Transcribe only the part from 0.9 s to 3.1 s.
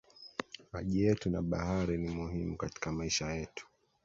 yetu na bahari ni muhimu katika